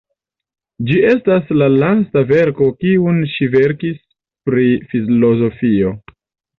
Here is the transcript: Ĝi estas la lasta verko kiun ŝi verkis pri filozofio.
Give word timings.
Ĝi 0.87 0.95
estas 1.09 1.51
la 1.57 1.67
lasta 1.75 2.25
verko 2.33 2.71
kiun 2.81 3.23
ŝi 3.37 3.53
verkis 3.59 4.03
pri 4.51 4.69
filozofio. 4.93 5.99